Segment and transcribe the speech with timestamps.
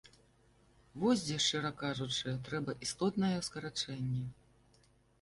[1.03, 4.27] Вось дзе, шчыра кажучы, трэба істотнае скарачэнне.